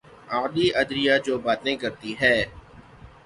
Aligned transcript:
اعلی 0.29 0.67
عدلیہ 0.71 1.15
جو 1.25 1.37
باتیں 1.39 1.75
کرتی 1.75 2.11
ہے۔ 2.21 2.35